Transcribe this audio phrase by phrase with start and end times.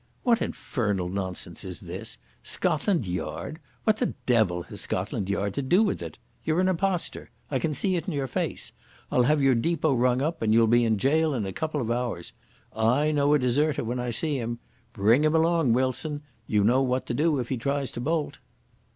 [0.23, 2.17] "What infernal nonsense is this?
[2.41, 3.59] Scotland Yard!
[3.83, 6.17] What the devil has Scotland Yard to do with it?
[6.43, 7.29] You're an imposter.
[7.51, 8.71] I can see it in your face.
[9.11, 11.91] I'll have your depot rung up, and you'll be in jail in a couple of
[11.91, 12.33] hours.
[12.75, 14.57] I know a deserter when I see him.
[14.91, 16.23] Bring him along, Wilson.
[16.47, 18.39] You know what to do if he tries to bolt."